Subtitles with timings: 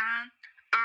[0.00, 0.08] 三
[0.72, 0.80] 二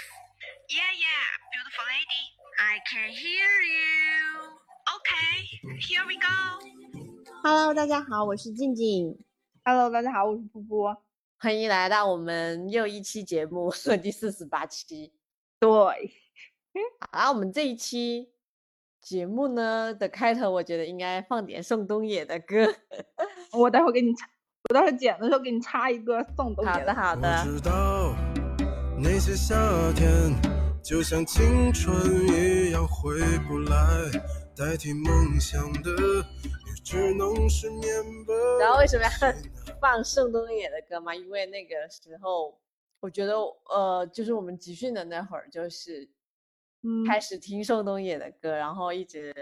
[0.68, 2.24] Yeah, yeah, beautiful lady.
[2.58, 4.60] I can hear you.
[4.98, 5.48] Okay,
[5.88, 6.60] here we go.
[7.42, 9.18] Hello，大家好，我是静静
[9.64, 11.00] ，Hello，大家好，我是噗噗。
[11.38, 13.72] 欢迎来到我们又一期节目
[14.02, 15.14] 第四十八期。
[15.58, 15.94] 对，好
[17.18, 18.30] 啦，我们这一期
[19.10, 22.72] 节目呢的开头，我觉得应该放点宋冬野的歌。
[23.50, 24.24] 我待会儿给你插，
[24.68, 26.92] 我待会儿剪的时候给你插一个宋冬好的，野的。
[26.92, 27.42] 我好的。
[27.44, 28.14] 知道
[28.96, 29.56] 那些夏
[29.96, 30.32] 天
[30.80, 31.92] 就像青春
[32.28, 33.74] 一样回不来，
[34.56, 37.82] 代替梦想的也只能是面
[38.24, 38.32] 包。
[38.60, 39.10] 然后为什么要
[39.82, 41.12] 放宋冬野的歌吗？
[41.12, 42.56] 因为那个时候，
[43.00, 43.34] 我觉得
[43.74, 46.19] 呃，就是我们集训的那会儿，就是嗯，
[47.06, 49.34] 开始听宋冬野的歌，然后一直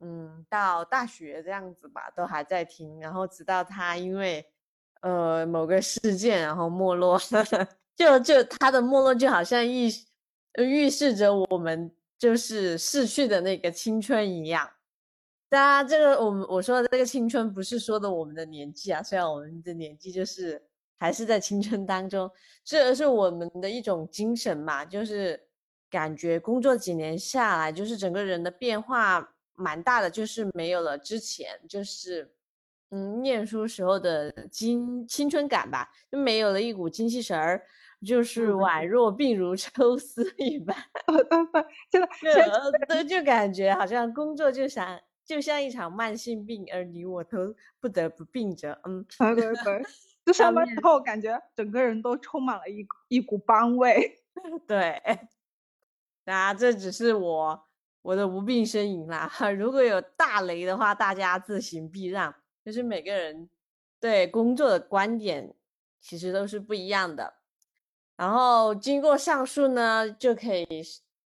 [0.00, 4.44] 嗯到大学这样子吧，都还在听，然后直到他因为
[5.00, 7.18] 呃某个事件然后没落，
[7.96, 9.88] 就就他的没落就好像预
[10.52, 14.70] 呃预示着我们就是逝去的那个青春一样。
[15.48, 20.60] 当然，这个我们我说的这个青春不是说的我们的年纪啊，虽然我们的年纪就是
[20.98, 22.28] 还是在青春当中，
[22.64, 25.40] 这是我们的一种精神嘛，就是
[25.94, 32.34] 感觉工作几年下来，就是整个人的变化蛮大的，就是没有了之前就是
[32.90, 37.62] 嗯念书时候的青青春感吧，就没有了一股精气神儿，
[38.04, 40.76] 就是嗯宛若病如抽丝一般。
[41.88, 48.76] 就现在呃对，就感觉好像工作就像就像一场慢性病，而你我都不得不病着。
[48.82, 49.86] 嗯，对对对，
[50.26, 54.18] 就上班之后感觉整个人都充满了一一股班味。
[54.66, 55.00] 对。
[56.24, 57.64] 那这只是我
[58.02, 59.30] 我的无病呻吟啦。
[59.56, 62.34] 如果有大雷的话，大家自行避让。
[62.64, 63.48] 就是每个人
[64.00, 65.54] 对工作的观点
[66.00, 67.34] 其实都是不一样的。
[68.16, 70.66] 然后经过上述呢，就可以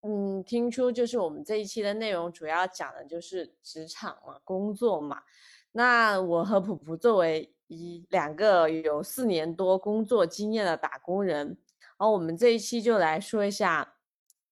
[0.01, 5.23] 嗯听出，就是我们这一期的内容主要讲的就是职场嘛，工作嘛。
[5.71, 13.94] 那我和普普作为一两个有四年多工作经验的打工人，然后我们这一期就来说一下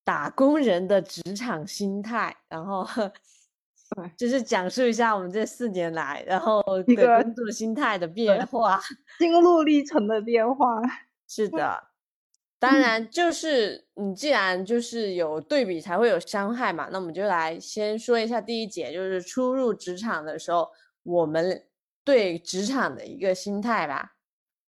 [0.04, 2.86] 打工人的职场心态，然后
[3.96, 8.82] 对就是讲述一下我们这四年来，然后一的个工作心态的变化。
[9.20, 10.82] 心路历程的变化。
[11.28, 11.84] 是的，
[12.60, 20.70] 当然就是你既然就是有对比才会有伤害嘛，那我们就来先说一下第一节，就是初入职场的时候，
[21.04, 21.64] 我们
[22.04, 24.16] 对职场的一个心态吧。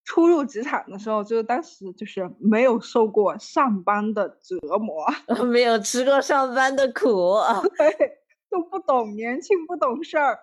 [0.05, 5.07] 初入职场的时候，就是当时就是没有受过上班的折磨，
[5.47, 7.37] 没有吃过上班的苦，
[7.79, 8.19] 对，
[8.51, 10.39] 都不懂年轻不懂事儿，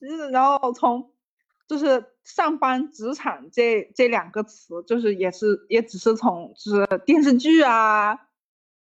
[0.00, 1.12] 就是然后从
[1.68, 8.18] 就是上班职场这这两个词，就是也是也只是从就是电视剧啊、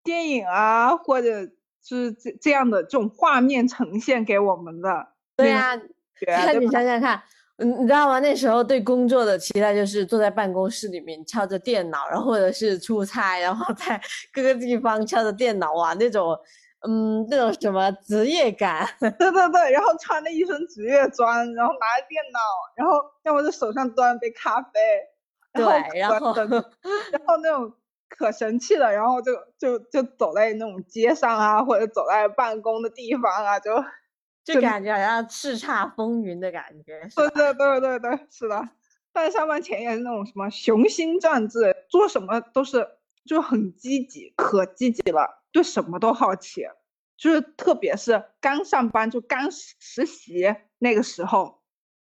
[0.02, 1.48] 电影啊，或者
[1.82, 4.88] 是这这样的这种画面呈现给我们的
[5.36, 5.88] 那对啊，种
[6.26, 6.66] 感觉，看你？
[6.68, 7.22] 想想看，
[7.58, 8.18] 嗯，你知道吗？
[8.18, 14.00] 那时候对工作的期待就是坐在办公室里面敲着电脑，然后或者是出差，然后在
[14.32, 16.36] 各个地方敲着电脑啊，那种，
[16.86, 22.40] 嗯，那种什么职业感， 对对对，然后穿了一身职业装，然后拿着电脑，
[22.76, 24.80] 然后要么就手上端杯咖啡，
[25.52, 25.64] 对
[26.00, 26.34] 然后
[27.12, 27.72] 然后那种
[28.08, 33.70] 可神气了，然后就就就走在那种街上啊，或者走在办公的地方啊，就
[34.44, 37.28] 就感觉好像叱咤风云的感觉，对？
[37.30, 38.68] 对对对对，是的。
[39.12, 42.86] 但上班前也是那种什么雄心壮志，做什么都是
[43.24, 46.64] 就很积极，可积极了，对什么都好奇。
[47.16, 51.62] 就是特别是刚上班就刚实实习那个时候，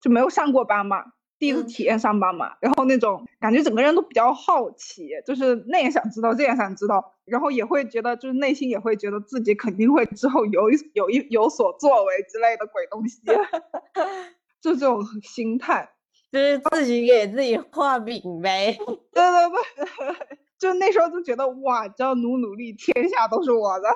[0.00, 1.04] 就没有上过班嘛，
[1.44, 13.20] 第一次嗯体验上班嘛，然后那种感觉整个人都比较好奇，就是那也想知道，这也想知道，然后也会觉得就是内心也会觉得自己肯定会之后有一有一有所作为之类的鬼东西，
[14.62, 15.90] 就这种心态。
[16.32, 18.76] 就是自己给自己画饼呗。
[19.12, 19.50] 对 对
[19.86, 23.88] 对， 就那时候就觉得哇，只要努努力，天下都是我的。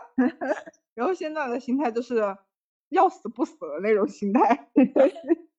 [0.94, 2.36] 然后现在的心态就是
[2.90, 4.68] 要死不死的那种心态，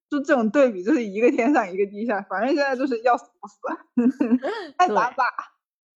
[0.10, 3.58] 就这种对比就是一个天上一个地下，反正现在就是要死不死，
[4.78, 5.24] 爱咋对咋，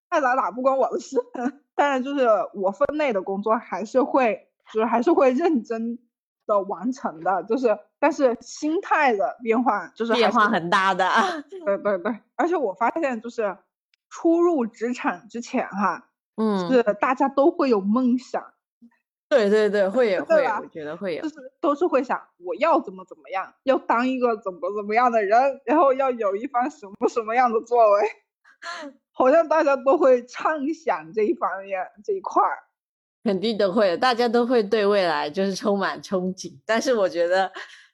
[0.10, 1.18] 爱咋咋不关我的事。
[1.76, 5.98] 但是就是我分内的工作还是会，就是还是会认真
[6.46, 11.10] 的完成的，就是但是心态的变化就是变化很大的，
[11.50, 13.58] 对对对，而且我发现就是
[14.12, 18.54] 初入职场之前哈，嗯，是大家都会有梦想，
[19.34, 21.30] 对对对，会也会有，我觉得会有就。
[21.30, 28.02] 是都是会想我要怎么怎么样，要当一个怎么怎么样的人，然后要有一番什么什么样的作为，
[29.12, 32.58] 好像大家都会畅想这一方面这一块儿。
[33.24, 36.52] 肯定都会的，大家都会对未来就是充满憧憬。
[36.66, 37.50] 但是我觉得，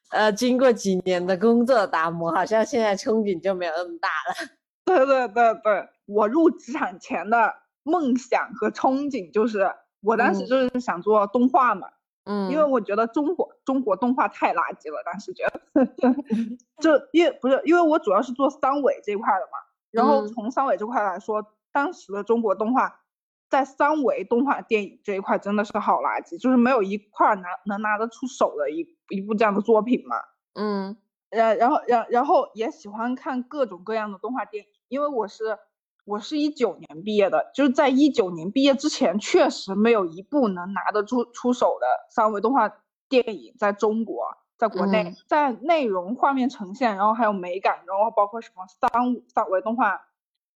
[0.10, 4.50] 呃，经过几年的工作打磨，好像现在憧憬就没有那么大了。
[4.84, 7.54] 对对对对，我入职场前的
[7.84, 9.60] 梦想和憧憬就是，
[10.02, 10.48] 我当时嗯。
[10.48, 11.88] 就是想做动画嘛，
[12.26, 16.16] 嗯，因为我觉得中国中国动画太垃圾了，当时觉得，
[16.82, 19.58] 就因为不是因为我主要是做三维这一块的嘛，
[19.92, 20.28] 然后嗯。
[20.30, 23.02] 从三维这块来说，当时的中国动画
[23.50, 30.16] 在三维动画电影这一块真的是好垃圾，就是没有一块儿拿能拿得出手的一一部这样的作品嘛。
[30.54, 30.98] 嗯。
[31.32, 35.60] 然然后然然后也喜欢看各种各样的动画电影，因为我是
[36.06, 42.72] 我是一九年毕业的，就是在一九年毕业之前，确实没有一部能拿得出出手的三维动画
[43.08, 44.26] 电影在中国，
[44.58, 45.16] 在国内，嗯。
[45.28, 48.90] 在内容、画面呈现，然后还有美感，然后包括什么三
[49.28, 50.02] 三维动画，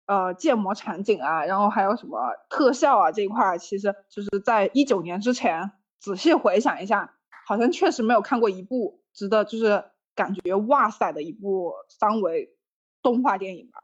[0.06, 7.14] 呃，建模场景啊，然后还有什么特效啊这一块儿，其实就是在一九年之前，仔细回想一下，
[7.46, 9.84] 好像确实没有看过一部值得就是
[10.14, 12.56] 感觉哇塞的一部三维
[13.02, 13.80] 动画电影吧，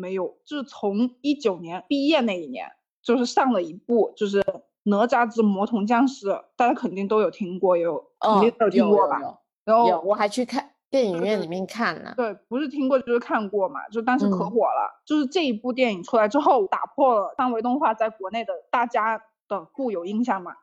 [0.00, 4.40] 没有，就是从一九年毕业那一年，就是上了一部就是
[4.84, 9.20] 《哪吒之魔童降世》，大家肯定都有听过，有肯哦定都有听过吧？
[9.20, 12.14] 有然后有，我还去看电影院里面看了。
[12.16, 15.02] 对，不是听过就是看过嘛，就当时可嗯火了。
[15.04, 20.54] 就是这一部电影出来之后，打破了三维动画在国内的大家的固有印象嘛，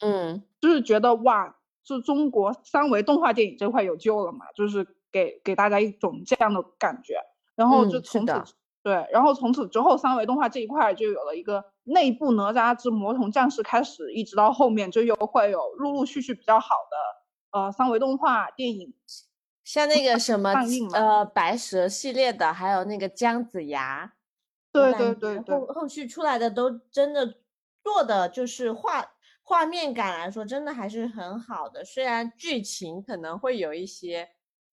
[0.00, 7.16] 嗯就是觉得哇，就中国三维动画电影这块有救了嘛，就是给给大家一种这样的感觉。
[7.54, 8.44] 然后就从此、的
[8.82, 18.94] 对，然后从此之后，三维动画这一块就有了一个内部哪吒之魔童降世开始，一直到后面就又会有陆陆续续比较好的呃三维动画电影。
[19.64, 20.52] 像那个什么
[20.92, 24.14] 呃白蛇系列的，还有那个姜子牙，
[24.72, 27.36] 对对对对后后续出来的都真的
[27.84, 29.12] 做的就是画
[29.44, 31.84] 画面感来说，真的还是很好的。
[31.84, 34.30] 虽然剧情可能会有一些，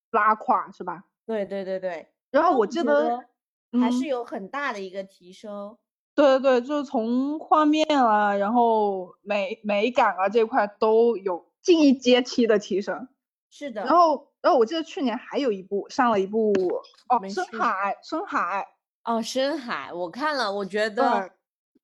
[0.10, 1.04] 拉胯是吧？
[1.28, 3.24] 对对对对，然后我记得，
[3.72, 5.78] 还嗯是有很大的一个提升。
[6.16, 13.08] 对对对，就是从画面啊，然后美美感啊这块都有进一阶梯的提升。
[13.50, 16.54] 是的，然后，然后我记得去年还有一部上了一部
[17.10, 18.68] 哦，深海，深海，
[19.06, 21.32] 哦，深海我看了，我觉得，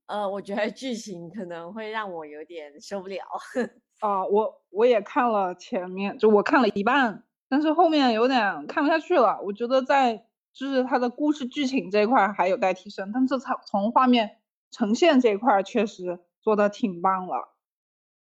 [0.08, 3.24] 呃，我觉得剧情可能会让我有点受不了。
[4.02, 9.40] 啊、我我也看了前面，就我看了一半，但是后面有点看不下去了。
[9.42, 10.25] 我觉得在
[10.56, 14.38] 就是它的故事剧情这一块儿还有待提升，但是从从画面
[14.72, 17.56] 呈现这一块儿确实做的挺棒了。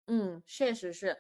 [0.07, 1.17] 嗯，确实是，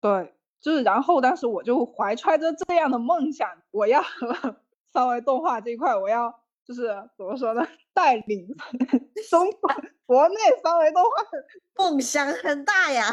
[0.00, 4.02] 对，就是然后当时我就怀揣着这样的梦想，我要
[4.92, 8.46] 三维动画这一块，我要就是怎么说呢，带领
[9.30, 9.70] 中国
[10.06, 11.10] 国内三维动画。
[11.76, 13.04] 梦想很大呀。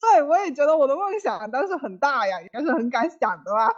[0.00, 3.68] 对，我也觉得我的梦想当时很大呀，应该是很敢想的吧。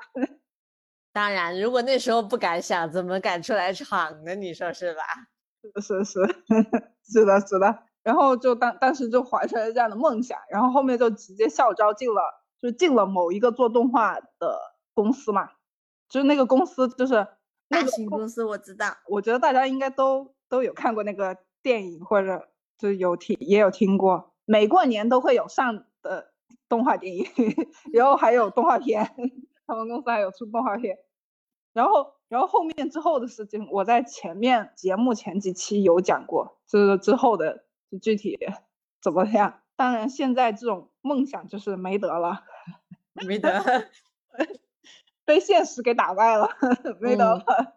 [1.13, 4.35] 当然，如果那时候不敢想，怎么敢出来闯呢？
[4.37, 5.03] 你说是吧？
[5.83, 6.35] 是是是
[7.21, 7.83] 是的，是的。
[8.03, 12.23] 然后就当当时就怀揣着这样的梦想，然后后面就直接校招进了，
[12.61, 14.59] 就进了某一个做动画的
[14.95, 15.51] 公司嘛，
[16.09, 17.27] 就是那个公司就是
[17.69, 26.33] 那大型公司我知道，我觉得大家应该都都有看过那个电影，或者就有听也有听过，每过年都会有上的
[26.71, 27.27] 动画电影，
[27.93, 29.15] 然后还有动画片，
[29.71, 30.99] 他们公司还有出动画片，
[31.73, 38.37] 然后然后后面之后的事情，我在前面节目前几期有讲过，就是之后的就具体
[39.01, 39.61] 怎么样。
[39.77, 42.43] 当然，现在这种梦想就是没得了，
[43.27, 43.89] 没得。
[45.25, 46.49] 被现实给打败了，
[46.99, 47.77] 没得嗯了，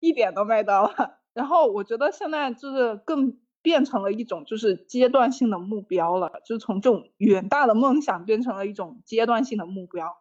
[0.00, 1.18] 一点都没得了。
[1.32, 10.18] 然后我觉得现在就是更变成了一种就是阶段性的目标了，就是从这种远大的梦想变成了一种阶段性的目标，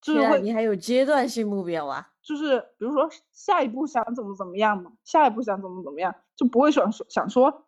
[0.00, 2.08] 就是会啊你还有阶段性目标啊？
[2.22, 7.66] 就是比如说下一步想怎么怎么样嘛，下一步想怎么怎么样，就不会想说想说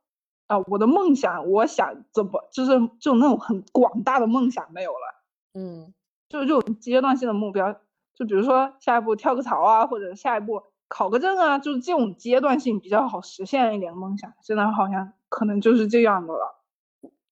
[0.49, 5.23] 啊、我的梦想我想怎么就是就那种很广大的梦想没有了。
[5.55, 5.95] 嗯
[6.29, 7.73] 就是这种阶段性的目标，
[8.15, 16.61] 就比如说下一步跳个槽啊，或者下一步考个证啊，就是这种阶段性比较好实现一点的梦想，现在好像可能就是这样的了，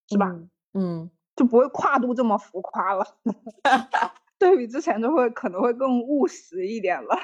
[0.08, 0.26] 是吧？
[0.28, 3.04] 嗯嗯，就不会跨度这么浮夸了，
[4.40, 7.16] 对比之前就会可能会更务实一点了。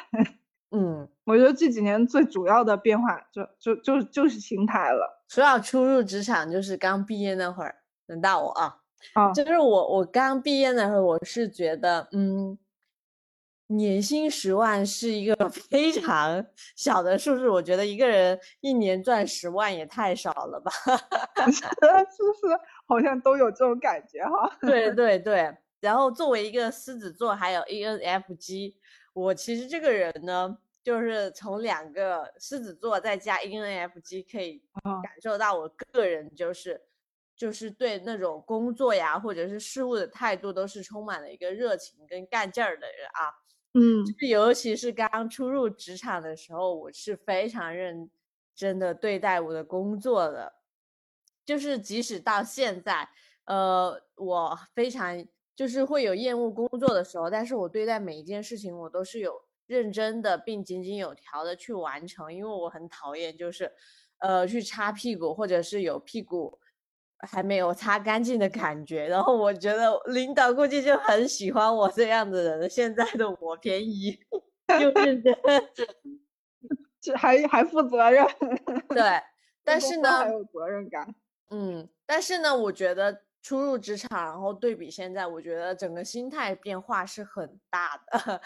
[0.71, 5.25] 嗯，我觉得这几年最主要的变化就就就就是心态了。
[5.29, 8.77] 说到初入职场，就是刚毕业那会儿，轮到我啊。
[9.15, 12.59] 啊，就是我我刚毕业那会儿，我是觉得，嗯，
[13.69, 16.45] 年薪十万是一个 非常
[16.75, 20.71] 小的数字，我觉得一个人一年赚十万也太少了吧。
[21.47, 24.51] 是不是，好像都有这种感觉哈。
[24.61, 28.75] 对对对，然后作为一个狮子座，还有 ENFG，
[29.13, 36.83] 我其实这个人呢，就是从两个狮子座再加 ENFG 可以啊感受到我个人就是
[37.37, 43.31] 就是对那种工作呀或者是事物的态度都是充满了一个热情跟干劲儿的人啊。
[43.75, 44.05] 嗯。
[44.05, 48.11] 就是尤其是刚初入职场的时候，我是非常认
[48.57, 50.53] 真的对待我的工作的，
[51.45, 53.09] 就是即使到现在，
[53.45, 55.25] 呃，我非常
[55.57, 59.33] 就是会有厌恶工作的时候，但是我对待每一件事情，我都是有
[59.67, 63.73] 认真的并井井有条的去完成，因为我很讨厌就是，
[64.19, 66.59] 呃，去擦屁股或者是有屁股
[67.21, 74.19] 还没有擦干净的感觉，然后我觉得领导估计就很喜欢我这样的人，现在的我便宜
[74.81, 75.35] 又认真，
[77.01, 78.27] 这还还负责任，
[78.91, 79.03] 对，
[79.65, 81.15] 但是呢，还有责任感。
[81.49, 88.43] 嗯，但是呢，我觉得初入职场，然后对比现在，我觉得整个心态变化是很大的。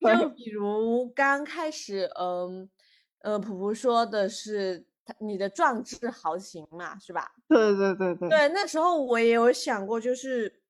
[0.00, 2.70] 就比如刚开始，嗯，
[3.18, 7.32] 呃，普普说的是他你的壮志豪情嘛，是吧？
[7.46, 10.62] 对对对对，对，那时候我也有想过，就是，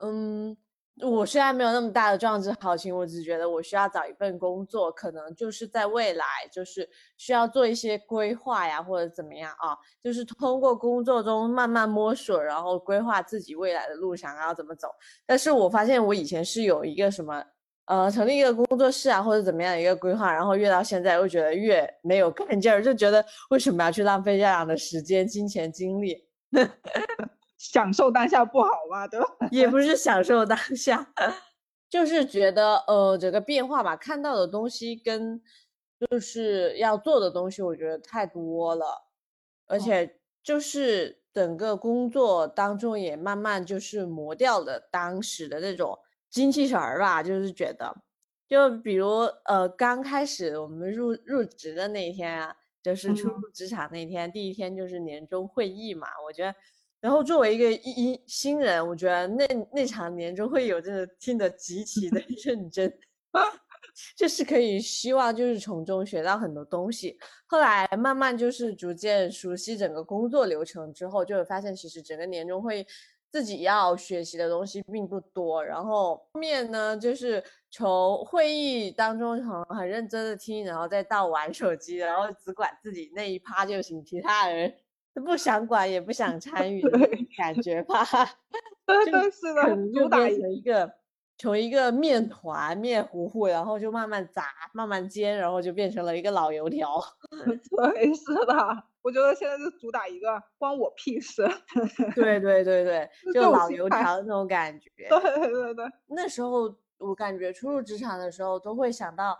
[0.00, 0.54] 嗯，
[1.02, 14.88] 我虽然没有那么大的壮志豪情，我只觉得我需要找一份工作，可能就是在未来，就是需要做一些规划呀，或者怎么样啊，就是通过工作中慢慢摸索，然后规划自己未来的路想要怎么走。
[15.26, 17.42] 但是我发现我以前是有一个什么。
[17.88, 26.26] 呃，成立一个工作室啊，或者怎么样的一个规划，然后越到现在，又觉得越没有干劲儿，就觉得为什么要去浪费这样的时间、金钱、精力？
[27.58, 29.06] 享受当下不好吗？
[29.08, 29.26] 对吧？
[29.50, 31.12] 也不是享受当下，
[31.88, 35.40] 就是觉得呃整个变化吧，看到的东西跟
[36.10, 39.06] 就是要做的东西，我觉得太多了，
[39.66, 45.98] 而且就是整个工作当中也慢慢就是磨掉了当时的那种
[46.28, 47.94] 精气神儿吧，就是觉得，
[48.46, 49.08] 就比如
[49.44, 56.54] 呃刚开始我们入入职的那一天啊，就是初嗯入职场那天，第一天就是年终会议嘛，我觉得。
[57.06, 57.78] 然后作为一个一
[58.12, 62.92] 一新人，我觉得那那场年终会有真的听得极其的 认真，
[64.18, 67.16] 就是可以希望就是从中学到很多东西。
[67.46, 72.84] 后来慢慢就是逐渐熟悉整个工作流程之后，就会发现其实整个年终会
[73.30, 75.64] 自己要学习的东西并不多。
[75.64, 84.74] 然后面呢，就是从会议当中很很认真的听，然后再到玩手机，然后只管自己那一趴就行，其他人
[85.20, 86.98] 不想管也不想参与的
[87.36, 88.04] 感觉吧。
[88.86, 90.92] 就对对是的，主打一个
[91.38, 97.02] 从一个面团面糊糊，然后就慢慢炸、慢慢煎，然后就变成了一个老油条。
[97.92, 101.46] 对，是的，我觉得现在就主打一个关我屁事。
[102.14, 104.90] 对对对对，就老油条的那种感觉。
[105.08, 109.36] 对对对，那时候我感觉初入职场的时候，都会想到，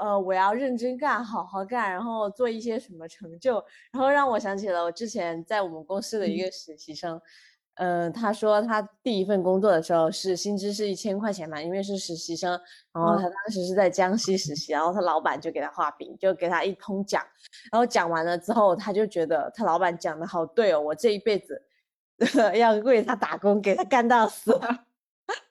[0.00, 6.44] 呃，我要认真干，好好干，然后做一些什么成就，然后让我想起了我之前在我们公司的一嗯。
[6.44, 7.20] 个实习生，
[7.74, 12.50] 嗯、他说他第一份工作的时候是薪资是一千块钱嘛，因为是实习生，
[12.92, 13.18] 然后嗯。
[13.18, 17.22] 他当时是在江西实习，然后他老板就给他画饼，就给他一通讲，
[17.70, 21.62] 然后讲完了之后，他就觉得他老板讲的好对哦，我这一辈子
[22.56, 24.58] 要为他打工，给他干到死。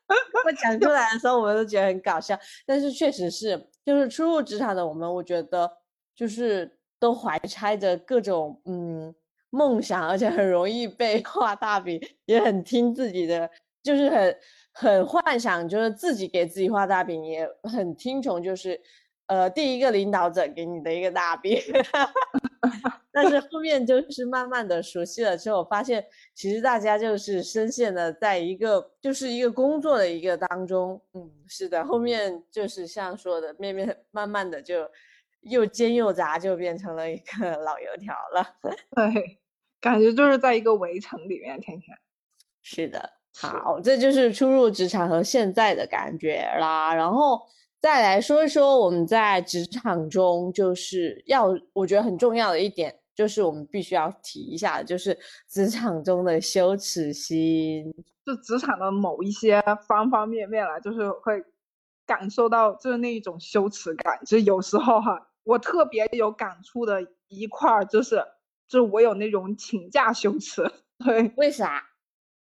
[0.45, 5.71] 我讲出来的时候，我们都觉得很搞笑，但是确实是，就是初入职场的我们，我觉得
[6.15, 9.13] 就是都怀揣着各种嗯
[9.51, 13.49] 梦想，而且很容易被画大饼，也很听自己的，
[13.83, 14.37] 就是很
[14.71, 18.79] 很幻想，就是自己给自己画大饼，也很听从，就是
[19.29, 21.57] 呃第一个领导者给你的一个大饼。
[23.11, 26.05] 但是后面就是慢慢的熟悉了之后，发现
[26.35, 34.87] 其实大家就是深陷的在一个就是一个工作的一个当中，嗯，是的，后面就是像说的，面面慢慢的就
[35.41, 38.45] 又煎又炸，就变成了一个老油条了。
[38.95, 39.39] 对，
[39.81, 41.97] 感觉就是在一个围城里面，天天。
[42.61, 46.93] 是的，好，这就是初入职场和现在的感觉啦。
[46.93, 47.41] 然后
[47.81, 55.17] 再来说一说我们在职场中就是要，我觉得很重要的一点，就是我们必须要提一下，就是
[55.47, 57.93] 职场中的羞耻心。
[58.25, 61.41] 就职场的某一些方方面面啦，就是会
[62.05, 64.19] 感受到就是那一种羞耻感。
[64.25, 68.21] 就是有时候哈，我特别有感触的一块儿就是，
[68.67, 70.69] 就是我有那种请假羞耻。
[71.03, 71.81] 对，为啥？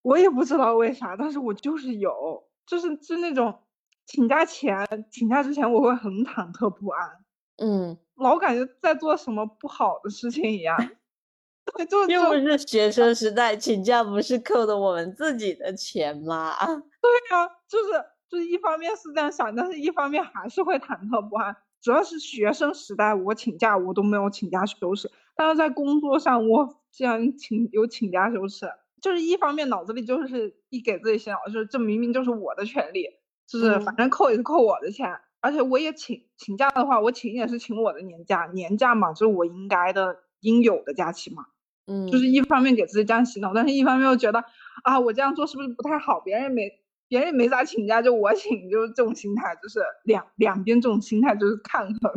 [0.02, 3.58] 我也不知道为啥，但是我就是有，就是是那种
[4.06, 7.10] 请假前、请假之前，我会很忐忑不安，
[7.58, 10.76] 嗯，老感觉在做什么不好的事情一样。
[11.74, 16.54] 对，就又不就是学生时代，请假不是扣的我们自己的钱吗？
[16.64, 21.56] 对呀，就是就是一方面是这样想，但是一方面还是会忐忑不安。
[21.82, 28.66] 主要是学生时代，我请假我都没有请假羞耻，但是在工作上， 我竟然请有请假羞耻。
[29.02, 33.06] 就是一方面脑子里就是一给自己洗脑，就是这明明就是我的权利，
[33.46, 41.46] 就是嗯反正扣也是扣我的钱，而且我也请请假的话，我请也是请我的年假，年假嘛，就是我应该的应有的假期嘛。
[41.86, 44.44] 嗯，就是一方面给自己这样洗脑，但是一方面又觉得
[44.82, 46.18] 啊，我这样做是不是不太好？
[46.18, 52.12] 别人没别人也没咋请假，就我请，就是这种心态，就是两两边这种心态就是抗衡。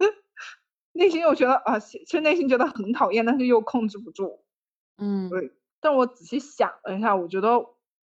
[0.92, 4.40] 内心又觉得啊，其实内心觉得很讨厌，但是又控制不住。
[4.98, 7.64] 嗯对但我仔细想了一下，我觉得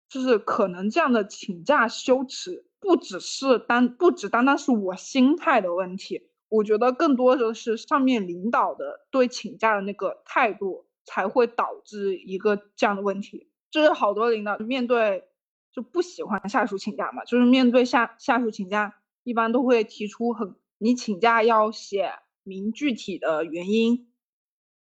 [0.09, 13.47] 就是可能这样的请假羞耻，不只是单不只单单是我心态的问题，我觉得更多的是上面领导的对请假的那个态度，才会导致一个这样的问题。
[13.69, 15.25] 就是好多领导面对
[15.71, 24.11] 就不喜欢下属请假嘛，就是面对下下属请假，一般都会提出很你请假要写明具体的原因，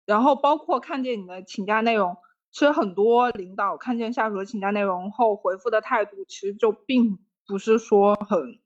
[0.08, 2.18] 然后包括看见你的请假内容，
[2.52, 7.18] 其实很多领导看见下属的请假内容后回复的态度，其实就并
[7.48, 8.60] 不是说很，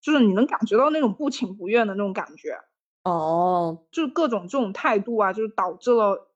[0.00, 2.58] 就是你能感觉到那种不情不愿的那种感觉，
[3.04, 6.28] 哦，就是各种这种态度啊，就是导致了，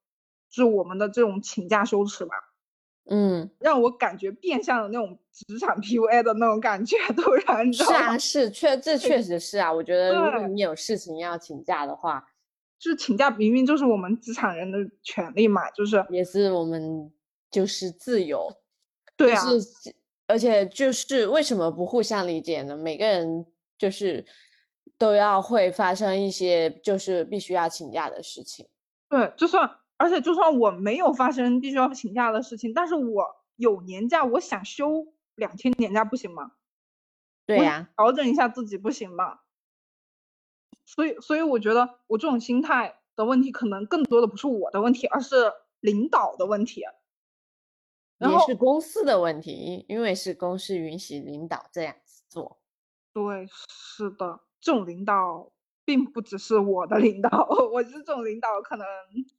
[0.51, 2.35] 就是我们的这种请假羞耻吧，
[3.11, 7.73] 嗯，让我感觉变相的那种职场 PUA 的那种感觉， 突然？
[7.73, 9.73] 是啊，是确这确实是啊。
[9.73, 12.25] 我觉得如果你有事情要请假的话，
[12.79, 17.13] 就是请假明明就是我们职场人的权利嘛，就是也是我们
[17.51, 18.53] 就是自由，
[19.17, 19.95] 对啊，就是
[20.27, 22.77] 而且就是为什么不互相理解呢？
[22.77, 24.25] 每个人就是
[24.97, 28.69] 都要会发生一些就是必须要请假的事情。
[29.09, 36.53] 对，就算而且就算我没有发生必须要请假的事情，但是我有年假，我想休两天年假不行吗？
[37.47, 39.39] 对呀、调整一下自己不行吗？
[40.89, 46.83] 所以，所以我觉得我这种心态的问题，可能更多的不是我的问题，而是领导的问题。
[48.19, 52.59] 然后也是公司的问题，因因为是公司允许领导这样子做。
[53.15, 55.53] 对，是的，这种领导
[55.85, 58.87] 并不只是我的领导， 我是这种领导，可能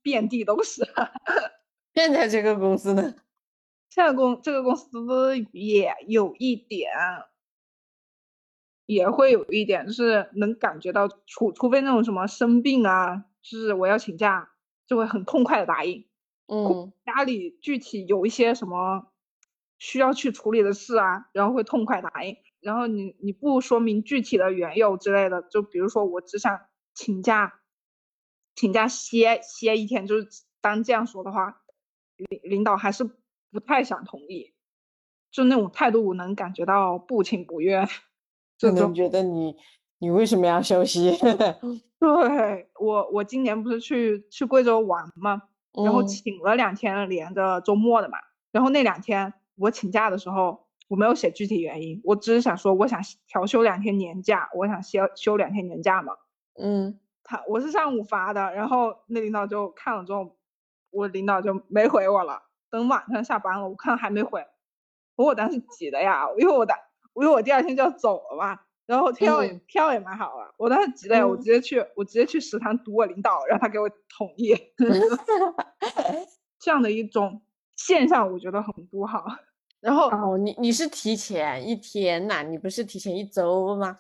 [0.02, 0.84] 遍地都是。
[1.96, 3.16] 现在这个公司呢，
[3.90, 6.92] 现在公这个公司也有一点，
[8.90, 14.50] 也会有一点，就是能感觉到，除除非那种什么生病啊，就是我要请假，
[14.88, 16.08] 就会很痛快的答应。
[16.48, 19.12] 嗯家里具体有一些什么
[19.78, 22.38] 需要去处理的事啊，然后会痛快答应。
[22.62, 26.60] 然后你你不说明具体的缘由之类的，就比如说我只想
[26.96, 27.60] 请假，
[28.56, 30.28] 请假歇歇一天，就是
[30.62, 31.62] 当这样说的话，
[32.18, 33.04] 领领导还是
[33.52, 34.56] 不太想同意，
[35.30, 37.88] 就那种态度我能感觉到不情不愿。
[38.60, 39.56] 这种可能觉得你
[39.98, 41.18] 你为什么要休息？
[42.00, 45.42] 对我我今年不是去去贵州玩吗？
[45.84, 48.18] 然后嗯请了两天连着周末的嘛，
[48.52, 56.14] 然后那两天我请假的时候，我没有写具体原因，我只是想说我想调休两天年假，我想休休两天年假嘛。
[56.62, 60.36] 嗯，他我是上午发的，然后那领导就看了之后，
[60.92, 62.44] 我领导就没回我了。
[62.72, 64.46] 等晚上下班了，我看还没回，
[65.16, 66.74] 我当时急的呀，因为我的
[67.16, 74.56] 因为我第二天就要走了嘛，然后票也、嗯票也买好了，我当时急的呀，我嗯直接去我直接去食堂堵我领导，让他给我同意。
[76.60, 77.42] 这样的一种
[77.76, 79.26] 现象，我觉得很不好。
[79.80, 84.00] 然后哦，你你是提前一天呐、你不是提前一周吗？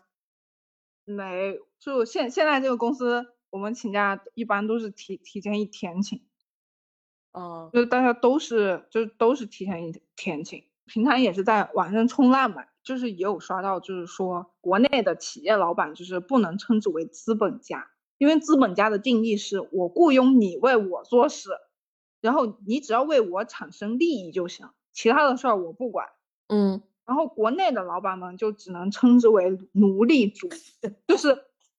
[1.05, 6.21] 没就现现在这个公司，我们请假一般都是提提前一天请。
[7.31, 21.51] 哦，就是大家都是就是都是提前一天请，平常也是在网上冲浪嘛，就是也有刷到，就是说国内的企业老板就是不能称之为资本家，因为资本家的定义是我雇佣你为我做事，
[22.19, 26.07] 然后你只要为我产生利益就行，其他的事儿我不管。
[26.47, 30.49] 嗯，然后国内的老板们就只能称之为奴隶主，
[31.05, 31.35] 就是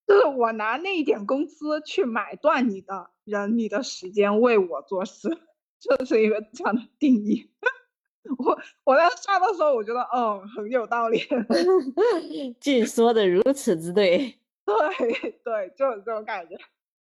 [0.06, 5.28] 就是我拿那一点工资去买断你的人、你的时间为我做事，
[5.80, 7.50] 这是一个这样的定义。
[8.38, 11.20] 我我在刷的时候，我觉得嗯很有道理，
[12.60, 14.36] 竟说的如此之对。
[14.64, 16.56] 对对，就是这种感觉，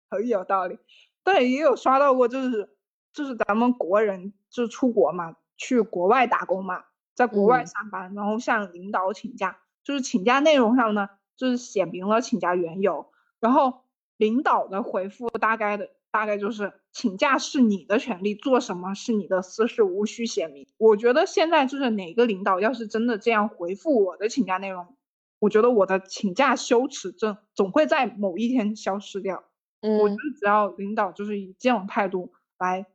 [0.09, 0.79] 很有道理。
[1.23, 2.69] 对也有刷到过，就是
[3.13, 13.83] 就是咱们国人就出国嘛，去国外打工嘛，在国外嗯上班，然后向领导请假，就是请假内容上呢，就是写明了请假缘由，然后
[14.17, 20.67] 领导的回复大概的大概就是请假是你的权利，做什么是你的私事，无需写明。
[20.77, 24.95] 我觉得现在就是哪个领导要是真的这样回复我的请假内容，
[25.39, 29.43] 我觉得我的请假羞耻症总会在某一天消失掉。
[29.81, 32.85] 我觉嗯得只要领导就是以这种态度来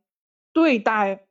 [0.53, 1.27] 对待，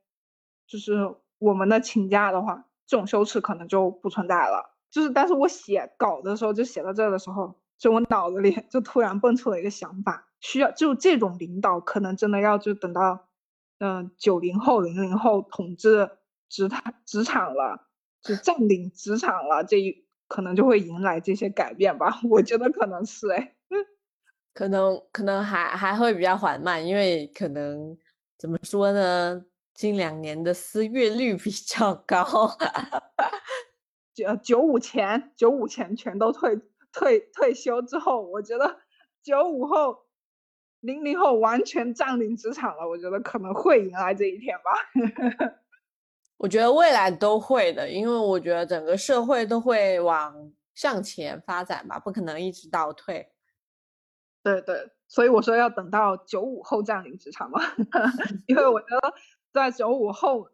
[0.66, 4.74] 就是我们的请假的话，这种羞耻可能就不存在了。
[4.90, 13.28] 就是，但是我写稿的时候，就写到这儿的时候，就我脑子里就突然蹦出了一个想法，需要就这种领导，可能真的要就等到，
[13.78, 16.10] 嗯、九零后、零零后统治
[16.50, 17.88] 职场职场了，
[18.20, 22.20] 就占领职场了，这一可能就会迎来这些改变吧。
[22.28, 23.54] 我觉得可能是哎。
[24.52, 27.96] 可能可能还还会比较缓慢，因为可能
[28.38, 32.24] 怎么说呢，近两年的失业率比较高。
[34.12, 36.60] 九九五前，九五前全都退
[36.92, 38.76] 退退休之后，我觉得
[39.24, 40.03] 九五后、
[40.84, 45.54] 零零后完全占领职场了，我觉得可能会迎来这一天吧。
[46.36, 53.30] 我觉得未来都会的，因为我觉得整个社会都会往向前发展吧，不可能一直倒退。
[54.42, 57.60] 对对，所以我说要等到九五后占领职场嘛，
[58.46, 59.14] 因为我觉得
[59.52, 60.50] 在九五后，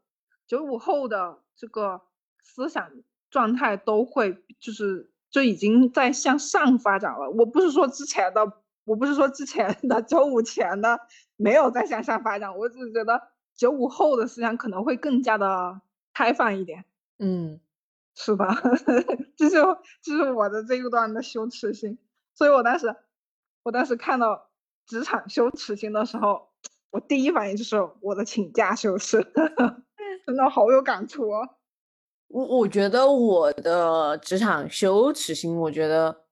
[0.47, 2.01] 九五后的这个
[2.41, 2.89] 思想
[3.31, 7.29] 状态都会就是就已经在向上发展了。
[7.31, 8.47] 我不是说之前的，
[8.85, 11.01] 我不是说之前的九五前的
[11.37, 13.21] 没有在向上发展，我只是觉得
[13.55, 15.81] 九五后的思想可能会更加的
[16.15, 16.85] 开放一点。
[17.19, 17.61] 嗯，
[18.15, 18.57] 是吧？
[19.37, 21.99] 这就这是我的这一段的羞耻心，
[22.35, 22.97] 所以我当时，
[23.63, 24.51] 我当时看到
[24.87, 26.49] 职场羞耻心的时候，
[26.91, 29.23] 我第一反应就是我的请假羞耻，
[30.27, 31.49] 真的好有感触哦。
[32.29, 36.25] 我我觉得我的职场羞耻心，我觉得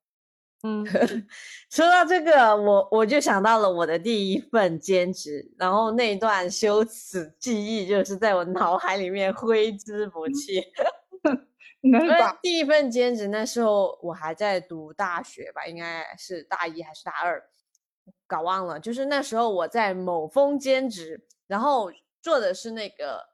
[0.63, 0.85] 嗯
[1.71, 10.65] 说到这个，我我就想到了我的第一份兼职，然后那段羞耻记忆就是在我脑海里面挥之不去。
[11.81, 12.09] 因为？
[12.43, 17.41] 第一份兼职那时候我还在读大学吧，应该是大一还是大二，
[18.27, 18.81] 搞忘了。
[18.81, 23.29] 就是那时候我在某峰兼职，然后做的是那个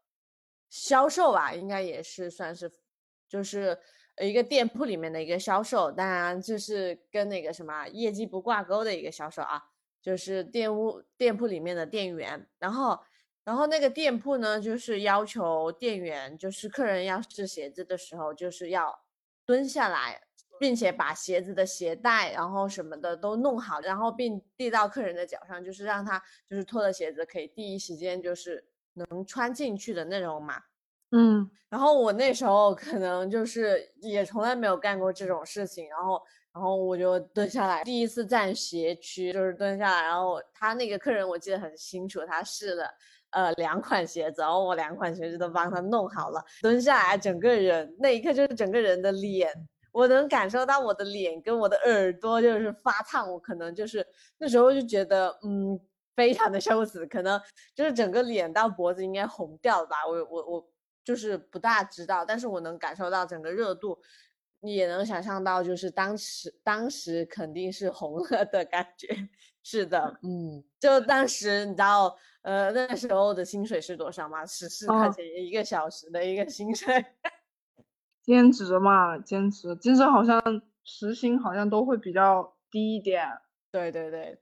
[0.69, 2.71] 销售吧，应该也是算是
[3.27, 3.79] 就是
[4.21, 9.65] 一个店铺里面的一个销售，当然就是跟那个什么业绩不挂钩的一个销售啊，
[10.03, 12.99] 就是店屋店铺里面的店员，然后。
[13.47, 19.01] 然后那个店铺呢，就是要求店员，就是客人要试鞋子的时候，就是要
[19.45, 20.23] 蹲下来，
[20.59, 30.63] 并且把鞋子的鞋带，然后什么的都弄好，然后并递到客人的脚上，就是让他就是脱了鞋子可以第一时间就是能穿进去的那种嘛。
[31.17, 36.23] 嗯然后我那时候可能就是也从来没有干过这种事情，然后
[36.53, 42.89] 然后我就蹲下来，第一次站鞋区就是蹲下来，然后他那个客人我记得很清楚，他试了
[43.31, 49.51] 呃两款鞋子，然后我两款鞋子都帮他弄好了，蹲下来整个人那一刻就是整个人的脸，
[49.91, 54.07] 我能感受到我的脸跟我的耳朵就是发烫，我可能就是
[54.39, 55.77] 那时候就觉得嗯
[56.15, 57.41] 非常的羞耻，可能
[57.75, 60.69] 就是整个脸到脖子应该红掉了吧，我我我。
[61.05, 64.01] 就是不大知道，但是我能感受到整个热度，
[64.61, 69.29] 你也能想象到，就是当时当时肯定是红了的感觉。
[69.63, 74.45] 是的，嗯，就当时你知道，呃，那时候的薪水是多少吗？
[74.45, 77.05] 十四块哦钱一个小时的一个薪水。
[78.23, 80.41] 兼职嘛，兼职，兼职好像
[80.83, 83.27] 时薪好像都会比较低一点。
[83.71, 84.39] 对对对，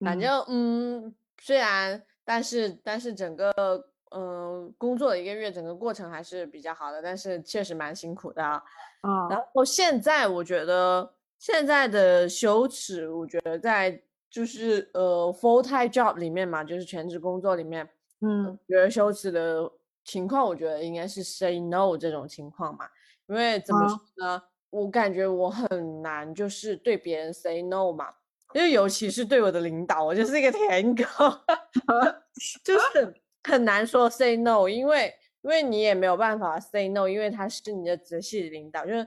[0.00, 8.62] 反嗯正嗯，虽然但是但是整个嗯、呃工作了一个月，整个过程还是比较好的，但是确实蛮辛苦的啊。
[9.00, 17.88] 啊然后现在我觉得现在的羞耻，我觉得在就是呃 full time job 里面嘛，就是全职工作里面，
[18.20, 19.70] 嗯觉得羞耻的
[20.04, 22.88] 情况，我觉得应该是 say no 这种情况嘛。
[23.26, 28.08] 因为怎么啊说呢，我感觉我很难就是对别人 say no 嘛，
[28.52, 31.04] 因为尤其是对我的领导，我就是一个舔狗，
[32.64, 33.14] 就是
[33.44, 39.06] 很难说 say no，因为因为你也没有办法 say no，因为他是你的直系领导，就是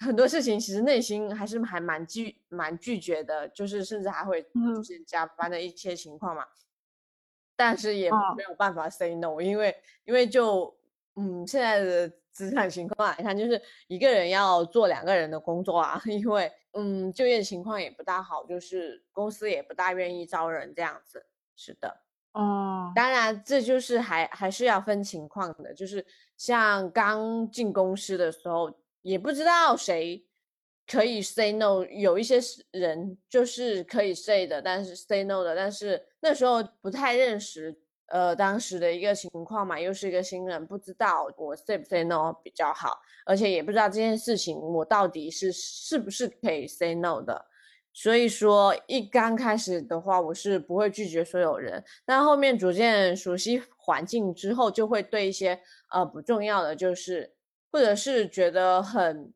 [0.00, 6.44] 很多事情其实内心还是还蛮拒蛮拒绝的，就是甚至还会出嗯现加班的一些情况嘛。
[7.54, 10.76] 但是也哦没有办法 say no，因为因为就
[11.14, 21.24] 嗯现在的职场情况来看，就是一个人要做两个人的工作啊， 因为嗯就业情况也不大好，就是公司也不大愿意招人这样子。
[21.56, 22.02] 是的，
[22.36, 26.04] 哦，当然，这就是还还是要分情况的，就是
[26.36, 28.70] 像刚进公司的时候，
[29.00, 30.22] 也不知道谁
[30.86, 32.38] 可以 say no，有一些
[32.72, 37.74] 人就是可以 say 的，但是 say no 的，但是那时候不太认识，
[38.08, 47.46] 呃，当时的一个情况嘛，又是一个新人，不知道我 say 不 say no 比较好，而且也不知道这件事情我到底是是不是可以 say no 的。
[47.98, 51.82] 所以说，一刚开始的话，我是不会拒绝所有人。
[52.04, 55.58] 但后面逐渐熟悉环境之后，就会对一些
[55.90, 57.32] 呃不重要的，就是
[57.72, 59.32] 或者是觉得很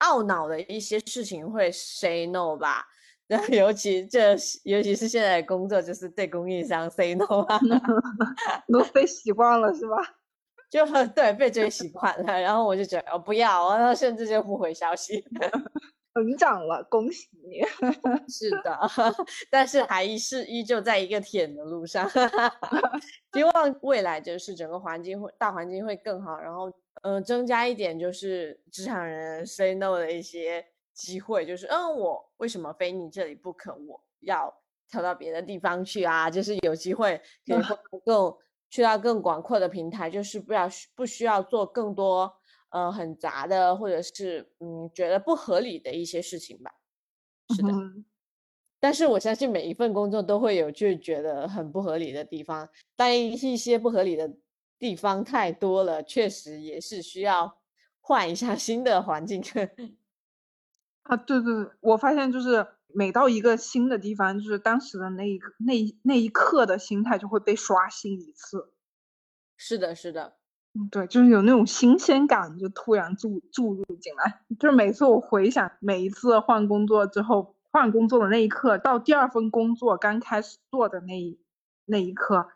[0.00, 2.84] 懊恼的一些事情会 say no 吧。
[3.30, 7.60] 那尤其这，尤其是现在的工作，就是对供应商 say no 啊，
[8.66, 9.96] 都被 习惯了是吧？
[10.68, 12.40] 就很对被追习惯了。
[12.40, 15.24] 然后我就觉得哦不要，然后甚至就不回消息。
[16.14, 17.60] 成长了，恭喜你！
[18.28, 18.78] 是的，
[19.50, 22.08] 但是还是依旧在一个舔的路上。
[23.32, 33.72] 希望未来就是整个环境会大环境会更好，然后呃增加一点就是职场人 say no 的一些机会，就是嗯我为什么非你这里不可？
[33.74, 34.52] 我要
[34.88, 36.28] 跳到别的地方去啊！
[36.28, 38.36] 就是有机会可以更
[38.68, 42.39] 去到更广阔的平台，就是不要不需要做更多。
[42.70, 46.72] 呃，很杂的，或者是嗯，觉得不合理的一些事情吧。
[47.48, 47.82] 是的，
[48.80, 54.30] 但是我相信每一份工作都会有就觉得很不合理的地方，但一些不合理的
[54.78, 57.58] 地方太多了，确实也是需要
[58.00, 59.42] 换一下新的环境。
[61.06, 68.72] 啊，对对对，我发现就是每到一个新的地方，就是当时的那一刻，那那一刻的心态就会被刷新一次。
[69.58, 70.39] 是的，是的。
[70.74, 74.40] 嗯，对，就是有那种新鲜感，就突然注注入进来。
[74.58, 81.40] 就是每次我回想，每一次换工作之后，换工作的那一刻，到第二份工作刚开始做的那一
[81.86, 82.46] 那一刻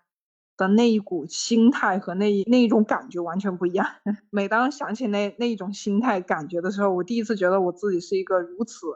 [0.56, 3.84] 的那一股心态和那一那一种感觉完全不一样。
[4.30, 8.86] 每当想起那那一种心态感觉的时候，我第一次觉得我自己是一个如此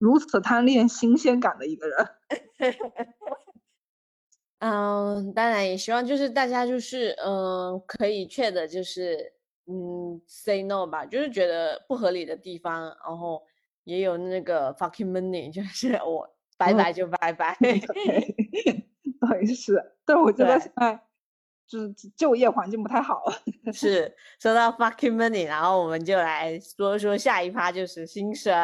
[0.00, 2.08] 如此贪恋新鲜感的一个人。
[4.60, 9.32] 嗯，当然也希望就是大家就是嗯，可以确的就是
[9.66, 13.42] 嗯，say no 吧，就是觉得不合理的地方，然后
[13.84, 17.56] 也有那个 fucking money，就是 我 拜拜就拜拜。
[17.60, 20.98] 对， 是，但我觉得现在
[21.66, 23.24] 就是就业环境不太好。
[23.74, 28.54] 是，说到 fucking money，然后我们就来说说下一趴就是薪水。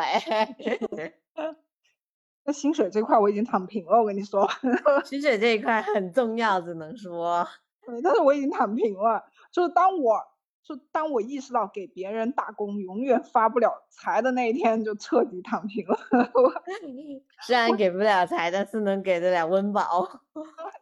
[2.44, 4.48] 那薪水这块我已经躺平了，我跟你说，
[5.04, 7.46] 薪水这一块很重要，只能说，
[7.86, 9.24] 对，但是我已经躺平了。
[9.52, 10.18] 就是当我，
[10.64, 15.96] 就当我意识到给别人打工永远发不了财的那一天，就彻底躺平了。
[17.46, 20.08] 虽然给不了财，但是能给得了温饱，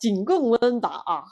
[0.00, 1.24] 仅供温饱啊。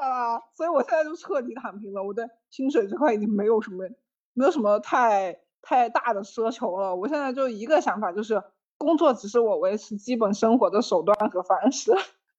[0.00, 2.02] 啊，所以我现在就彻底躺平了。
[2.02, 3.88] 我对薪水这块已经没有什么，
[4.34, 6.96] 没有什么太太大的奢求了。
[6.96, 8.42] 我现在就一个想法，就是。
[8.78, 11.92] 工作只是我维持基本生活的手段和方式，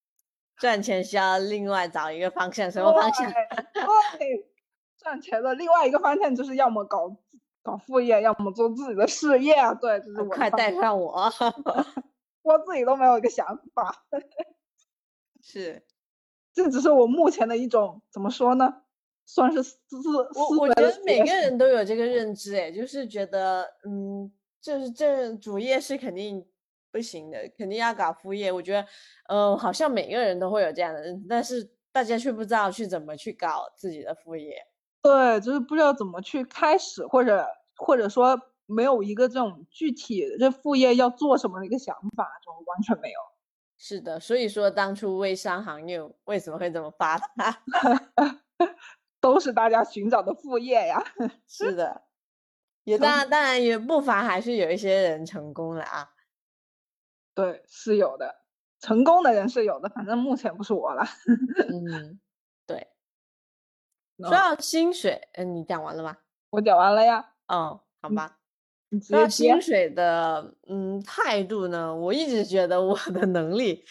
[0.57, 3.29] 赚钱需要另外找一个方向，什么方向？
[4.17, 4.49] 对，
[4.97, 7.13] 赚钱的另外一个方向就是要么搞
[7.61, 9.53] 搞副业，要么做自己的事业。
[9.81, 10.29] 对，就是我。
[10.29, 11.29] 快带上我！
[12.41, 14.05] 我自己都没有一个想法。
[15.41, 15.85] 是，
[16.53, 18.83] 这只是我目前的一种怎么说呢？
[19.25, 20.09] 算是思思。
[20.35, 24.31] 我我觉得每个人都有这个认知，哎，就是觉得嗯。
[24.61, 26.45] 就是这主业是肯定
[26.91, 28.51] 不行的，肯定要搞副业。
[28.51, 28.85] 我觉得，
[29.29, 34.55] 嗯，好像每个人都会有这样的但是大家却不知道去怎么去搞自己的副业。
[35.03, 43.19] 对，就是不知道怎么去开始，或者或者说没有一个这种具体的这副业要做什么的一个想法，就完全没有。
[43.77, 47.63] 是的，所以说当初微商行业为什么会这么发达，
[49.21, 51.01] 都是大家寻找的副业呀。
[51.47, 52.08] 是的。
[52.89, 56.09] 也当然，当然也不乏还是有一些人成功了啊。
[57.37, 58.35] 对，是有的，
[58.79, 61.03] 成功的人是有的，反正目前不是我了。
[61.67, 62.19] 嗯，
[62.65, 62.89] 对。
[64.17, 66.17] 说到薪水，嗯，你讲完了吗？
[66.49, 67.33] 我讲完了呀。
[67.47, 68.37] 哦，好吧。
[69.01, 73.85] 说到薪水的，嗯，态度呢，我一直觉得我的能力。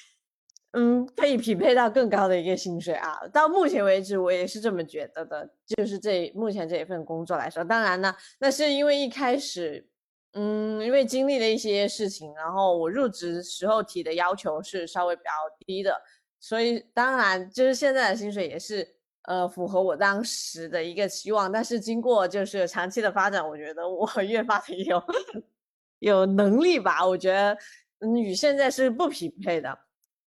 [0.80, 3.18] 嗯，可以匹配到更高的一个薪水啊！
[3.32, 5.50] 到目前为止，我也是这么觉得的。
[5.66, 9.84] 就是这目前这一份工作来说，当然呢，那是因为一开始，
[10.34, 15.30] 嗯，因为经历了一些事情，然后我入职时候提的要求是稍微比较
[15.66, 16.00] 低的，
[16.38, 18.86] 所以当然就是现在的薪水也是
[19.22, 21.50] 呃符合我当时的一个期望。
[21.50, 25.02] 但是经过就是长期的发展，我觉得我越发的有
[25.98, 27.58] 有能力吧，我觉得
[27.98, 29.76] 嗯与现在是不匹配的。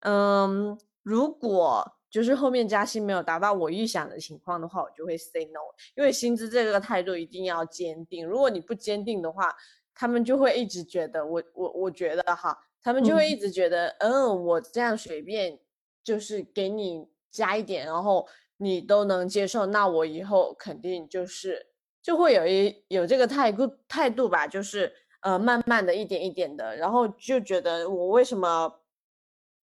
[0.02, 5.60] 嗯，如果就是后面加薪没有达到我预想的情况的话，我就会 say no，
[5.96, 8.28] 因为薪资这个态度一定要坚定。
[8.28, 9.56] 如果你不坚定的话，
[9.96, 15.60] 他们就会一直觉得我我我觉得哈，他们就会一直觉得，嗯，我这样随便
[16.04, 21.68] 就是给你加一点，然后你都能接受，那我以后肯定就是
[22.02, 28.81] 就会有一有这个态度态度吧，就是呃慢慢的一点一点的，然后就觉得我为什么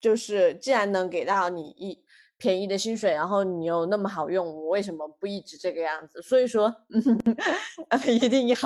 [0.00, 2.04] 就是既然能给到你一。
[2.40, 6.22] 便宜的薪水，然后你又那么好用，我为什么不一直这个样子？
[6.22, 7.02] 所以说，嗯
[8.06, 8.56] 一定要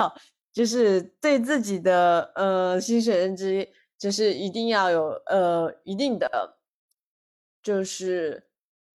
[0.51, 3.67] 就是对自己的呃薪水认知，
[3.97, 6.59] 就是一定要有呃一定的
[7.63, 8.43] 就是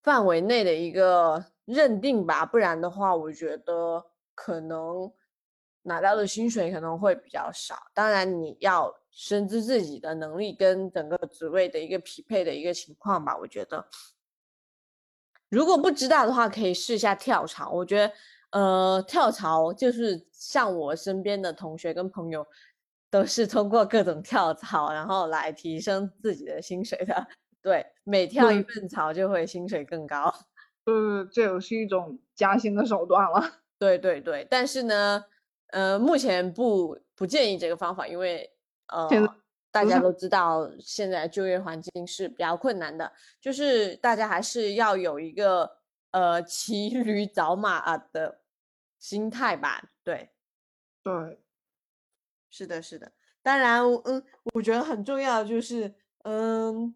[0.05, 4.05] 范围内的一个认定吧，不然的话，我觉得
[4.37, 5.12] 可能
[5.83, 7.77] 拿到的薪水可能会比较少。
[7.95, 13.87] 当然，你要深知自己的能力跟整个职位的一个匹配的一个情况吧，我觉得。
[15.49, 17.71] 如果不知道的话，可以试一下跳槽。
[17.71, 18.12] 我觉得，
[18.51, 22.47] 呃，跳槽就是像我身边的同学跟朋友，
[23.11, 27.27] 都是通过各种跳槽，然后来提升自己的薪水的。
[27.62, 30.33] 对，每跳一份槽就会薪水更高。
[30.85, 33.61] 嗯，这也是一种加薪的手段了。
[33.79, 35.25] 对对对，但是呢，
[35.68, 38.50] 呃，目前不不建议这个方法，因为
[38.88, 39.09] 呃。
[39.70, 45.70] 大家都知道，现在就业环境是比较困难的，就是大家还是要有一个
[46.11, 48.40] 呃骑驴找马啊的
[48.98, 49.90] 心态吧。
[50.02, 50.31] 对，
[51.02, 51.38] 对，
[52.50, 53.12] 是的，是的。
[53.42, 56.94] 当然，嗯，我觉得很重要就是，嗯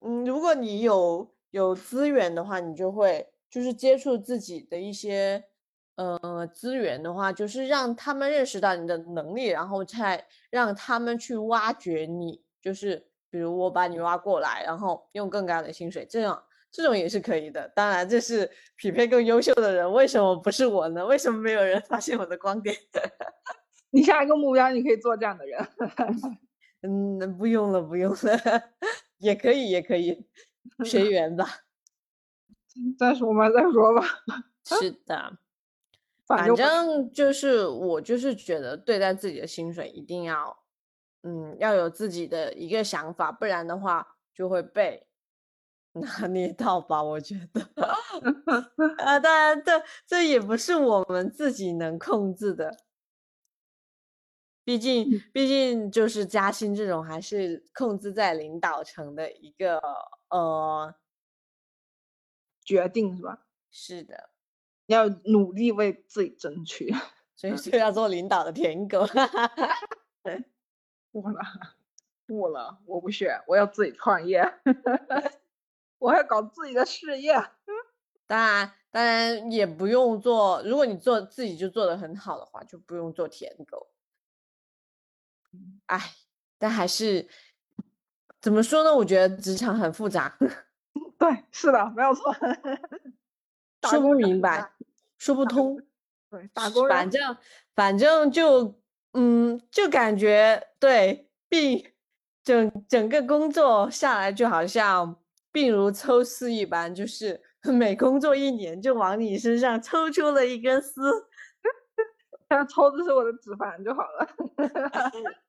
[0.00, 5.48] 嗯，如果你有有资源的话，你就会就是接触自己的一些。
[5.96, 12.42] 呃，资源的话，就是让他们认识到你的能力，然后再让他们去挖掘你。
[12.60, 17.68] 就是比如我把你挖过来，然后用更高的薪水，这样这种也是可以的。
[17.74, 19.90] 当然，这是匹配更优秀的人。
[19.92, 21.04] 为什么不是我呢？
[21.04, 22.74] 为什么没有人 发现我的光点？
[23.90, 25.60] 你下一个目标，你可以做这样的人。
[26.82, 28.62] 嗯，不用了，不用了，
[29.18, 30.26] 也可以，也可以，
[30.84, 31.46] 随缘吧。
[32.98, 34.04] 再说吧，再说吧。
[34.64, 35.38] 是的。
[36.36, 40.64] 反正就是我就是觉得对待自己的薪水一定要，
[41.22, 45.06] 嗯，要有自己的一个想法，不然的话就会被
[45.94, 47.02] 拿捏到吧。
[47.02, 47.60] 我觉得，
[49.04, 52.74] 啊，当然这这也不是我们自己能控制的，
[54.64, 59.78] 毕竟毕竟就是加薪这种还是控制在领导层的一个
[60.30, 60.94] 呃
[62.64, 63.46] 决定是吧？
[63.70, 64.31] 是的。
[64.86, 66.94] 要努力为自己争取，
[67.36, 69.06] 所以就要做领导的舔狗。
[71.10, 71.42] 不了，
[72.26, 74.42] 不了，我不选，我要自己创业，
[75.98, 77.34] 我要搞自己的事业。
[78.26, 80.62] 当然，当然也不用做。
[80.64, 83.88] 如果你做自己就做的很好的话，就不用做舔狗。
[85.86, 86.00] 哎，
[86.58, 87.28] 但还是
[88.40, 88.94] 怎么说呢？
[88.96, 90.38] 我觉得职场很复杂。
[91.18, 92.34] 对，是的，没有错。
[93.90, 94.72] 说不明白，
[95.18, 95.80] 说不通。
[96.30, 97.36] 对，打工人反正
[97.74, 98.74] 反正就
[99.12, 101.84] 嗯，就感觉对病
[102.42, 105.16] 整整个工作下来就好像
[105.50, 111.28] 病如抽丝一般，就是 每工作一年就往你身上抽出了一根丝，
[112.48, 114.28] 他抽的是我的脂肪就好了。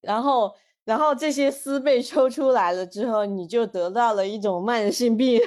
[0.00, 5.40] 然后然后这些丝被抽出来了之后，你就得到了一种慢性病。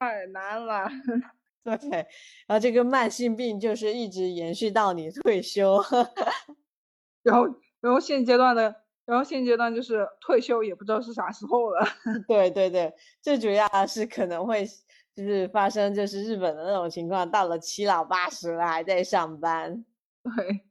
[0.00, 0.88] 太难了，
[1.62, 1.90] 对，
[2.46, 5.78] 然后这个慢性病就是一直延续到你退休，
[7.22, 7.46] 然后，
[7.82, 11.86] 然后现阶段的，然后现阶段就是退休也不知道是啥时候了。
[12.26, 14.64] 对对对，最主要是可能会
[15.14, 19.84] 就是发生就是日本的那种情况，到了七老八十了还在上班。
[20.22, 20.64] 对，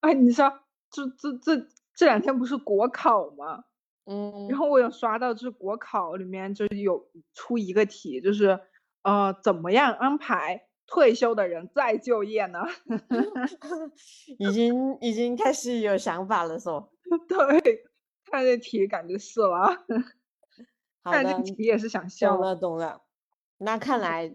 [0.00, 0.52] 哎，你说
[0.90, 3.62] 这这这这两天不是国考吗？
[4.06, 8.58] 嗯，然后我有刷到，就是国考里面就有出一个题，就是
[9.02, 12.60] 呃，怎么样安排退休的人再就业呢？
[14.38, 16.88] 已经已经开始有想法了，是吧？
[17.28, 17.84] 对，
[18.30, 19.84] 看这题感觉是了。
[21.04, 22.36] 看这题也是想笑。
[22.36, 23.02] 懂了懂了，
[23.58, 24.34] 那看来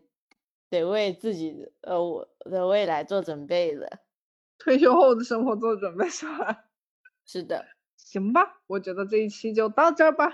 [0.69, 3.87] 得为自己呃我的未来做准备了，
[4.59, 6.65] 退休后的生活做准备是吧？
[7.25, 7.76] 是的。
[8.19, 10.33] 行吧，我觉得这一期就到这儿吧。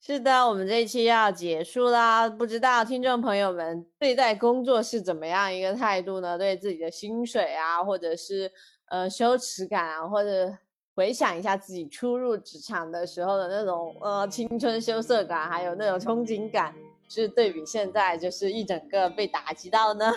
[0.00, 2.28] 是的，我们这一期要结束啦。
[2.28, 6.36] 不知道听众朋友们对待工作是怎么样一个态度呢？
[6.36, 8.50] 对自己的薪水啊，或者是
[8.86, 10.52] 呃羞耻感啊，或者
[10.96, 16.74] 回想一下自己初入职场的时候的那种呃青春羞涩感，还有那种憧憬感，
[17.08, 20.12] 是对比现在就是一整个被打击到呢？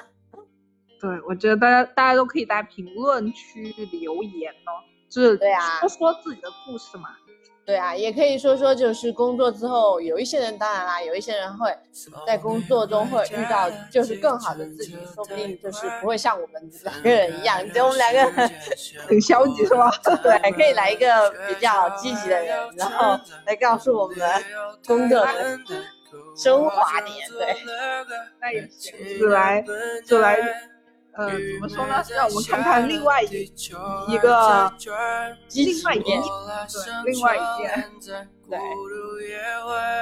[0.99, 4.81] 对，我觉得大家大家都可以在评论区留言哦，
[5.15, 7.09] 就是对啊说说自己的故事嘛。
[7.65, 11.75] 对啊，也可以说说，就是工作之后，有一些人当然啦，有一些人会
[12.27, 18.51] 在工作中会遇到就是更好的自己，说不定就是不会像我们两个人一样，就我们两个人
[19.09, 19.89] 很消极是吧？
[20.21, 24.17] 对，可以来一个比较积极的人，然后来告诉我们
[24.85, 25.59] 工作的
[26.37, 27.27] 升华点。
[27.31, 27.55] 对，
[28.39, 29.65] 那也行，就来
[30.05, 30.37] 就来，
[31.17, 32.03] 呃，怎么说呢？
[32.09, 33.27] 让我们看看另外一
[34.07, 34.71] 一个
[35.53, 36.23] 另外一面面。
[37.03, 37.87] 对，另外一面。
[38.47, 38.59] 对，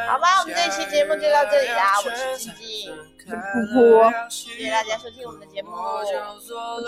[0.08, 2.92] 好吧，我们这期节目就到这里啦，我是静静，
[3.26, 3.32] 噗
[3.72, 5.72] 噗，谢谢大家收听我们的节目，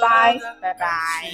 [0.01, 1.32] 拜拜拜。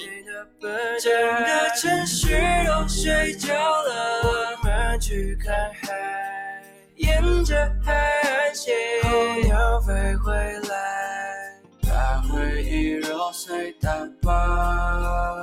[1.01, 2.37] 整个城市
[2.67, 6.61] 都睡觉了，我们去看海，
[6.97, 9.09] 沿着海岸线，候
[9.41, 10.31] 鸟飞回
[10.69, 11.30] 来，
[13.01, 13.89] 揉碎打
[14.21, 15.41] 包，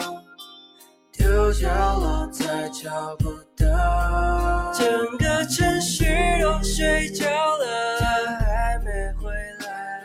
[1.13, 4.73] 丢掉了再找不到。
[4.73, 6.05] 整个城市
[6.41, 8.07] 都睡着了，他
[8.39, 9.31] 还没回
[9.65, 10.03] 来。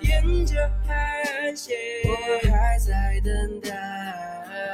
[0.00, 0.56] 沿着
[0.86, 2.10] 海岸线，我
[2.50, 3.70] 还在等待，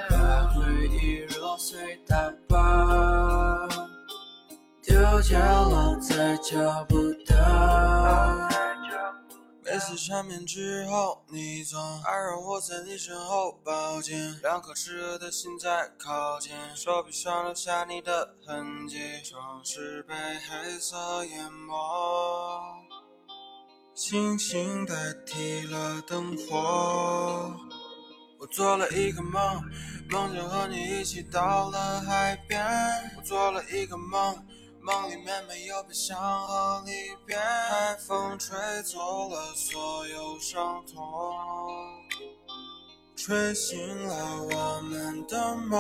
[0.09, 3.69] 把回忆揉碎打包，
[4.83, 5.39] 丢掉
[5.69, 8.48] 了再找不到。
[9.71, 21.75] 每次缠绵之后，你总爱让我在你身后抱紧，两颗炽热的心在靠近，手臂上留下你的痕迹，城市被黑色淹没。
[23.95, 24.95] 星星代
[25.27, 27.55] 替了灯火。
[28.39, 29.63] 我做了一个梦，
[30.09, 32.65] 梦见和你一起到了海边。
[33.19, 34.47] 我做了一个梦，
[34.81, 36.93] 梦里面没有悲伤和离
[37.27, 37.37] 别。
[37.37, 41.05] 海风吹走了所有伤痛，
[43.17, 45.79] 吹醒了我们的梦。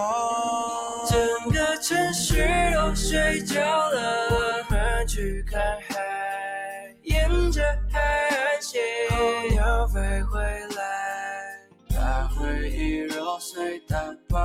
[1.08, 9.16] 整个城市都睡觉了，我们去看海，沿着海岸线，候
[9.50, 10.40] 鸟飞回
[10.76, 13.96] 来，把回忆揉碎打
[14.28, 14.38] 包，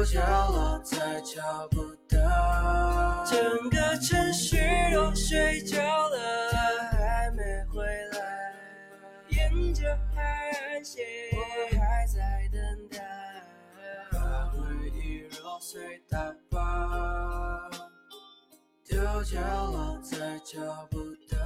[0.00, 3.22] 丢掉了再找不到。
[3.26, 4.56] 整个城市
[4.94, 6.58] 都睡着了，他
[6.96, 8.54] 还没回来。
[9.28, 12.98] 沿着海岸线，我还在等待，
[14.10, 17.68] 把回忆揉碎打包，
[18.82, 20.96] 丢掉了再找不
[21.30, 21.36] 到